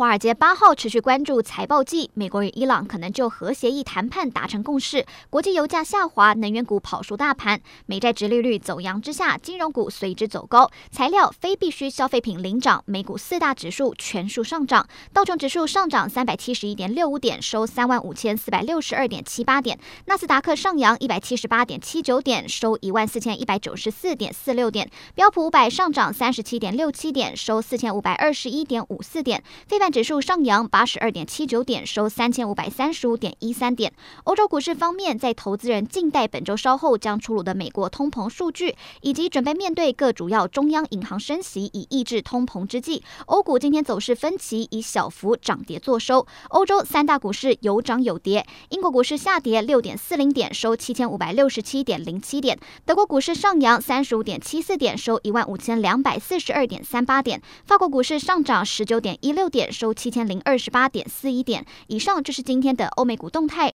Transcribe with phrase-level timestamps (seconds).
[0.00, 5.04] 华尔街八号持续关注财报季，美国与伊朗可能就核协议谈判达成共识。
[5.28, 10.70] 国际油价下滑，能源股跑输大盘，美债殖利率走扬之下，金融股随之走高。
[10.90, 14.88] 材料、非必需消费品领涨，美股四大指数全数上涨。
[15.12, 19.78] 道琼指数上涨三百七十一点六五点，收三万五千四百六十二点七八点。
[20.06, 24.90] 纳斯达克上扬一百七十八点七九点，收一万四千一百九十四点四六点。
[25.14, 29.44] 标普五百上涨三十七点六七点，收四千五百二十一点五四点。
[29.68, 33.92] 费指数上扬八十二点七九点，收三千五百三十五点一三点。
[34.24, 46.26] 欧洲股市方面，在投资人静待本周稍后将出炉的美国通膨数据，以及准备面对各主要中央银行升息以抑制通膨之际，欧股今天走势分歧，以小幅涨跌作收。
[46.50, 63.68] 欧洲三大股市有涨有跌，英国股市下跌六点四零点，收七千五百六十七点零七点；德国股市上扬三十五点七四点，收一万五千两百四十二点三八点；法国股市上涨十九点一六点，收七千零二十八点四一点以上，就是今天的欧美股动态。